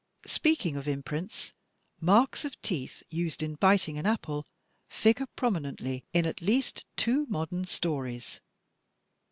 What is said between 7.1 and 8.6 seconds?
modem stories.